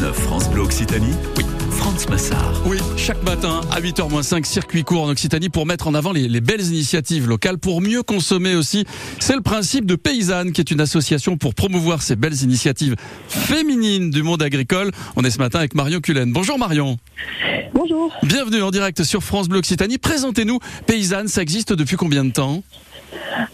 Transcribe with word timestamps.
6h-9 0.00 0.12
France 0.12 0.50
Bleu 0.50 0.62
Occitanie. 0.62 1.14
Oui. 1.36 1.44
France 1.72 2.08
Massard. 2.08 2.62
Oui, 2.66 2.78
chaque 2.96 3.22
matin 3.22 3.60
à 3.70 3.80
8h-5, 3.80 4.44
circuit 4.44 4.82
court 4.82 5.02
en 5.02 5.10
Occitanie 5.10 5.48
pour 5.48 5.66
mettre 5.66 5.88
en 5.88 5.94
avant 5.94 6.12
les, 6.12 6.28
les, 6.28 6.40
belles 6.40 6.64
initiatives 6.66 7.28
locales, 7.28 7.58
pour 7.58 7.80
mieux 7.80 8.02
consommer 8.02 8.54
aussi. 8.54 8.86
C'est 9.18 9.34
le 9.34 9.42
principe 9.42 9.84
de 9.86 9.96
Paysanne, 9.96 10.52
qui 10.52 10.60
est 10.60 10.70
une 10.70 10.80
association 10.80 11.36
pour 11.36 11.54
promouvoir 11.54 12.02
ces 12.02 12.16
belles 12.16 12.42
initiatives 12.42 12.96
féminines 13.28 14.10
du 14.10 14.22
monde 14.22 14.42
agricole. 14.42 14.90
On 15.16 15.24
est 15.24 15.30
ce 15.30 15.38
matin 15.38 15.58
avec 15.58 15.74
Marion 15.74 16.00
Cullen. 16.00 16.32
Bonjour 16.32 16.58
Marion. 16.58 16.96
Bonjour. 17.74 18.12
Bienvenue 18.22 18.62
en 18.62 18.70
direct 18.70 19.02
sur 19.04 19.22
France 19.22 19.48
Bleu 19.48 19.58
Occitanie. 19.58 19.98
Présentez-nous 19.98 20.58
Paysanne, 20.86 21.28
ça 21.28 21.42
existe 21.42 21.72
depuis 21.72 21.96
combien 21.96 22.24
de 22.24 22.32
temps? 22.32 22.62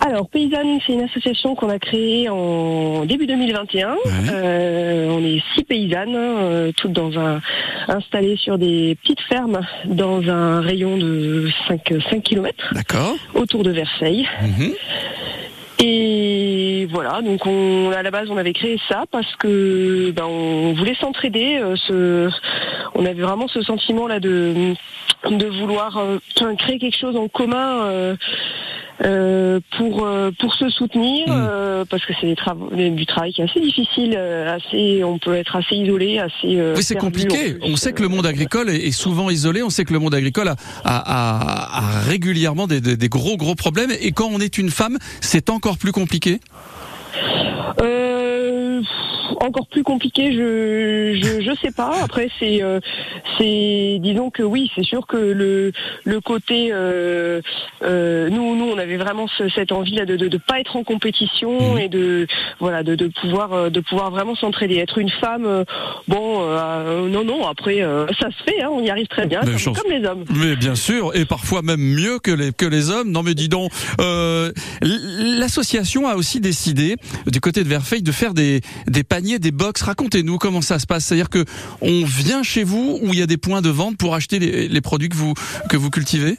Alors, 0.01 0.29
Paysanne, 0.29 0.79
c'est 0.87 0.93
une 0.93 1.03
association 1.03 1.55
qu'on 1.55 1.69
a 1.69 1.79
créée 1.79 2.29
en 2.29 3.05
début 3.05 3.27
2021. 3.27 3.93
Ouais. 3.93 3.99
Euh, 4.31 5.09
on 5.11 5.25
paysannes, 5.67 6.14
euh, 6.17 6.73
toutes 6.77 6.93
dans 6.93 7.19
un, 7.19 7.41
installées 7.89 8.37
sur 8.37 8.59
des 8.59 8.97
petites 9.02 9.20
fermes 9.20 9.61
dans 9.84 10.23
un 10.29 10.61
rayon 10.61 10.97
de 10.97 11.48
5, 11.69 11.80
5 12.11 12.23
km 12.23 12.55
D'accord. 12.73 13.16
autour 13.34 13.62
de 13.62 13.70
Versailles. 13.70 14.27
Mhm. 14.42 14.73
Et 15.79 16.87
voilà, 16.91 17.20
donc 17.20 17.45
on, 17.47 17.91
à 17.91 18.02
la 18.02 18.11
base 18.11 18.30
on 18.30 18.39
avait 18.39 18.55
créé 18.55 18.79
ça 18.89 19.05
parce 19.11 19.37
que 19.37 20.11
ben, 20.11 20.25
on 20.25 20.73
voulait 20.73 20.95
s'entraider. 20.98 21.59
euh, 21.62 21.77
ce, 21.77 22.30
on 22.95 23.05
avait 23.05 23.20
vraiment 23.20 23.47
ce 23.48 23.61
sentiment 23.61 24.06
là 24.06 24.19
de 24.19 24.73
de 25.28 25.47
vouloir 25.47 25.98
euh, 25.98 26.19
créer 26.56 26.78
quelque 26.78 26.97
chose 26.97 27.17
en 27.17 27.28
commun. 27.28 27.83
euh, 27.84 28.17
euh, 29.05 29.60
pour 29.77 30.06
euh, 30.06 30.30
pour 30.38 30.55
se 30.55 30.68
soutenir 30.70 31.28
Mm. 31.28 31.32
euh, 31.32 31.84
parce 31.88 32.05
que 32.06 32.12
c'est 32.20 32.27
des 32.28 32.36
travaux- 32.36 32.70
du 32.74 33.05
travail 33.06 33.32
qui 33.32 33.42
est 33.42 33.45
assez 33.45 33.60
difficile 33.60 34.16
assez 34.16 35.02
on 35.05 35.19
peut 35.19 35.34
être 35.34 35.56
assez 35.56 35.77
isolé 35.77 36.19
assez 36.19 36.60
Oui, 36.74 36.82
c'est 36.82 36.95
compliqué. 36.96 37.56
On 37.62 37.77
sait 37.77 37.92
que 37.92 38.02
le 38.02 38.09
monde 38.09 38.27
agricole 38.27 38.70
est, 38.70 38.86
est 38.86 38.91
souvent 38.92 39.28
isolé. 39.30 39.62
On 39.62 39.70
sait 39.70 39.84
que 39.84 39.92
le 39.92 39.98
monde 39.98 40.14
agricole 40.14 40.48
a, 40.48 40.56
a- 40.84 41.78
a- 41.78 41.78
a 41.78 42.00
régulièrement 42.00 42.66
des, 42.66 42.80
des- 42.80 42.97
des 42.97 43.08
gros, 43.08 43.36
gros 43.36 43.55
problèmes. 43.55 43.91
Et 44.00 44.12
quand 44.12 44.28
on 44.33 44.41
est 44.41 44.56
une 44.58 44.70
femme, 44.70 44.97
c'est 45.20 45.50
encore 45.50 45.77
plus 45.78 45.92
compliqué? 45.92 46.41
Euh, 47.83 48.81
encore 49.41 49.66
plus 49.69 49.83
compliqué, 49.83 50.33
je, 50.33 51.19
je 51.20 51.41
je 51.42 51.56
sais 51.60 51.70
pas. 51.72 51.92
Après 52.03 52.28
c'est 52.38 52.62
euh, 52.62 52.81
c'est 53.38 53.98
disons 54.00 54.31
que 54.31 54.42
oui, 54.42 54.70
c'est 54.75 54.84
sûr 54.84 55.06
que 55.06 55.16
le 55.16 55.72
le 56.05 56.20
côté 56.20 56.69
euh, 56.72 57.41
nous 57.83 58.56
nous 58.56 58.66
on 58.77 58.78
avait 58.78 58.96
vraiment 58.98 59.27
ce- 59.38 59.48
cette 59.48 59.72
envie 59.72 59.94
là 59.94 60.05
de 60.05 60.16
de 60.16 60.38
pas 60.38 60.60
être 60.60 60.77
en 60.77 60.84
compétition 60.84 61.72
Mhm. 61.74 61.78
et 61.78 61.88
de 61.88 62.27
voilà 62.60 62.82
de, 62.82 62.94
de 62.94 63.08
pouvoir 63.08 63.52
euh, 63.52 63.70
de 63.70 63.80
pouvoir 63.80 64.10
vraiment 64.10 64.34
s'entraider. 64.36 64.77
Être 64.77 64.98
une 64.98 65.10
femme, 65.10 65.46
euh, 65.46 65.64
bon 66.08 66.42
euh, 66.42 67.08
non 67.08 67.24
non 67.24 67.47
après 67.47 67.82
euh, 67.82 68.06
ça 68.20 68.28
se 68.30 68.42
fait, 68.44 68.62
hein, 68.62 68.69
on 68.72 68.82
y 68.82 68.91
arrive 68.91 69.06
très 69.06 69.27
bien 69.27 69.41
comme, 69.41 69.74
comme 69.74 69.91
les 69.91 70.04
hommes. 70.06 70.24
Mais 70.34 70.56
bien 70.56 70.74
sûr, 70.74 71.14
et 71.16 71.24
parfois 71.24 71.62
même 71.62 71.80
mieux 71.80 72.19
que 72.19 72.30
les, 72.30 72.52
que 72.52 72.66
les 72.66 72.91
hommes. 72.91 73.10
Non 73.10 73.22
mais 73.22 73.34
dis 73.34 73.48
donc, 73.48 73.70
euh, 74.00 74.52
l'association 74.82 76.08
a 76.08 76.14
aussi 76.16 76.41
décidé, 76.41 76.97
du 77.27 77.41
côté 77.41 77.62
de 77.64 77.69
Verfeil, 77.69 78.02
de 78.02 78.12
faire 78.12 78.34
des, 78.34 78.60
des 78.86 79.04
paniers, 79.04 79.38
des 79.38 79.50
box. 79.52 79.82
Racontez-nous 79.82 80.38
comment 80.38 80.60
ça 80.60 80.78
se 80.78 80.86
passe. 80.86 81.04
C'est-à-dire 81.06 81.30
que 81.30 81.44
on 81.80 82.04
vient 82.04 82.42
chez 82.42 82.64
vous 82.64 82.98
où 83.02 83.12
il 83.12 83.19
y 83.19 83.22
a 83.22 83.27
des 83.27 83.36
points 83.36 83.62
de 83.62 83.70
vente 83.70 83.97
pour 83.97 84.14
acheter 84.14 84.38
les, 84.38 84.69
les 84.69 84.80
produits 84.80 85.08
que 85.08 85.16
vous, 85.16 85.34
que 85.70 85.77
vous 85.77 85.91
cultivez? 85.91 86.36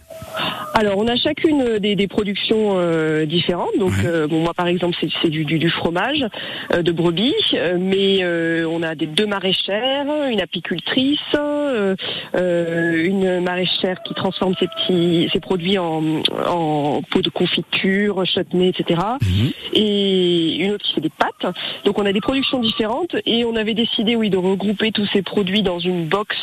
Alors, 0.79 0.99
on 0.99 1.07
a 1.07 1.15
chacune 1.15 1.79
des, 1.79 1.95
des 1.95 2.07
productions 2.07 2.73
euh, 2.75 3.25
différentes. 3.25 3.75
Donc, 3.79 3.93
Ouais. 3.93 4.05
euh, 4.05 4.27
bon, 4.27 4.41
moi, 4.41 4.53
par 4.53 4.67
exemple, 4.67 4.95
c'est 5.23 5.29
du, 5.29 5.43
du, 5.43 5.57
du 5.57 5.69
fromage 5.71 6.23
euh, 6.71 6.83
de 6.83 6.91
brebis, 6.91 7.33
euh, 7.55 7.77
mais 7.79 8.19
euh, 8.21 8.67
on 8.69 8.83
a 8.83 8.93
des 8.93 9.07
deux 9.07 9.25
maraîchères, 9.25 10.05
une 10.29 10.39
apicultrice, 10.39 11.17
euh, 11.35 11.95
euh, 12.35 13.03
une 13.03 13.39
maraîchère 13.39 14.03
qui 14.03 14.13
transforme 14.13 14.53
ses 14.59 14.67
petits, 14.67 15.29
ses 15.33 15.39
produits 15.39 15.79
en, 15.79 16.03
en 16.47 17.01
pots 17.09 17.23
de 17.23 17.29
confiture, 17.29 18.23
chutney, 18.27 18.67
etc. 18.69 19.01
Mhm. 19.23 19.51
Et 19.73 20.57
une 20.57 20.73
autre 20.73 20.85
qui 20.85 20.93
fait 20.93 21.01
des 21.01 21.09
pâtes. 21.09 21.55
Donc, 21.85 21.97
on 21.97 22.05
a 22.05 22.13
des 22.13 22.21
productions 22.21 22.59
différentes 22.59 23.15
et 23.25 23.45
on 23.45 23.55
avait 23.55 23.73
décidé, 23.73 24.15
oui, 24.15 24.29
de 24.29 24.37
regrouper 24.37 24.91
tous 24.91 25.07
ces 25.11 25.23
produits 25.23 25.63
dans 25.63 25.79
une 25.79 26.05
box. 26.05 26.35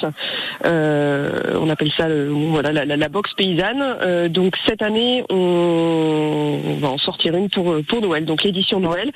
Euh, 0.65 1.56
on 1.61 1.69
appelle 1.71 1.93
ça, 1.97 2.09
le, 2.09 2.31
voilà, 2.31 2.72
la, 2.72 2.84
la, 2.84 2.97
la 2.97 3.09
box 3.09 3.33
paysanne. 3.34 3.83
Euh, 4.25 4.29
donc 4.29 4.57
cette 4.67 4.83
année, 4.83 5.25
on, 5.31 6.77
va 6.79 6.89
en 6.89 6.99
sortir 6.99 7.35
une 7.37 7.49
pour 7.49 7.77
pour 7.89 8.01
Noël, 8.01 8.25
donc 8.25 8.43
l'édition 8.43 8.81
Noël. 8.81 9.11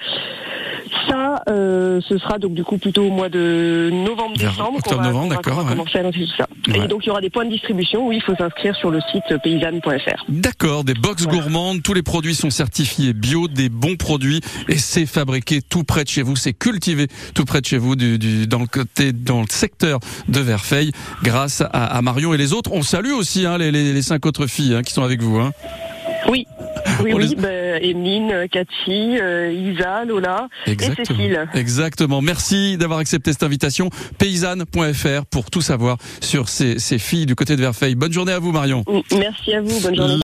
Ça, 1.09 1.43
euh, 1.51 2.01
ce 2.09 2.19
sera 2.19 2.39
donc 2.39 2.55
du 2.55 2.65
coup 2.65 2.79
plutôt 2.79 3.05
au 3.05 3.11
mois 3.11 3.29
de 3.29 3.91
novembre-décembre 3.93 4.79
octobre-novembre, 4.79 5.29
d'accord, 5.29 5.55
qu'on 5.57 5.63
va 5.63 5.71
ouais. 5.71 5.77
commencer 5.77 5.99
à 5.99 6.03
lancer 6.03 6.21
tout 6.21 6.37
ça. 6.37 6.47
Ouais. 6.69 6.85
Et 6.85 6.89
donc 6.89 7.05
il 7.05 7.09
y 7.09 7.11
aura 7.11 7.21
des 7.21 7.31
points 7.31 7.45
de 7.45 7.51
distribution 7.51 8.07
où 8.09 8.13
il 8.13 8.23
faut 8.23 8.35
s'inscrire 8.35 8.75
sur 8.77 8.91
le 8.91 9.01
site 9.13 9.23
paysanne.fr. 9.43 10.25
D'accord, 10.29 10.85
des 10.85 10.95
box 10.95 11.23
Voilà. 11.25 11.39
gourmandes, 11.41 11.83
tous 11.83 11.95
les 11.95 12.03
produits 12.03 12.35
sont 12.35 12.51
certifiés 12.51 13.13
bio, 13.13 13.49
des 13.49 13.69
bons 13.69 13.97
produits, 13.97 14.41
et 14.69 14.77
c'est 14.79 15.07
fabriqué 15.07 15.61
tout 15.63 15.85
près 15.85 16.05
de 16.05 16.09
chez 16.09 16.23
vous, 16.23 16.37
c'est 16.37 16.53
cultivé 16.53 17.07
tout 17.35 17.45
près 17.45 17.61
de 17.61 17.67
chez 17.67 17.79
vous, 17.79 17.97
du, 17.97 18.19
du- 18.19 18.47
dans 18.47 18.61
le 18.61 18.67
côté, 18.67 19.13
dans 19.13 19.41
le 19.41 19.47
secteur 19.51 20.01
de 20.29 20.41
Verfeil, 20.41 20.93
grâce 21.23 21.61
à, 21.61 21.67
à 21.67 22.03
Marion 22.03 22.35
et 22.35 22.37
les 22.39 22.53
autres. 22.53 22.71
On 22.73 22.83
salue 22.83 23.13
aussi 23.13 23.47
hein, 23.47 23.59
les, 23.59 23.71
les- 23.71 23.93
les 23.93 24.03
cinq 24.03 24.27
autres 24.27 24.47
filles 24.47 24.75
hein, 24.75 24.83
qui 24.83 24.93
sont 24.93 25.03
avec 25.03 25.23
vous. 25.23 25.39
Hein. 25.39 25.53
Oui, 26.29 26.47
oui, 27.03 27.13
On 27.13 27.17
oui. 27.17 27.29
les- 27.29 27.35
ben, 27.37 28.49
Cathy, 28.51 29.19
euh, 29.21 29.53
Isa, 29.53 30.05
Lola 30.05 30.49
et 30.67 30.77
Cécile. 30.79 31.49
Exactement. 31.55 32.21
Merci 32.23 32.77
d'avoir 32.77 32.99
accepté 33.01 33.33
cette 33.33 33.43
invitation. 33.43 33.91
Paysanne.fr 34.19 35.25
pour 35.31 35.51
tout 35.51 35.61
savoir 35.61 35.97
sur 36.21 36.49
ces, 36.49 36.79
ces 36.79 36.99
filles 36.99 37.27
du 37.27 37.35
côté 37.35 37.57
de 37.57 37.61
Verfeil. 37.61 37.95
Bonne 37.95 38.13
journée 38.13 38.33
à 38.33 38.39
vous, 38.39 38.53
Marion. 38.53 38.85
Merci 39.17 39.55
à 39.55 39.61
vous. 39.61 39.81
Bonne 39.81 39.97
journée. 39.97 40.15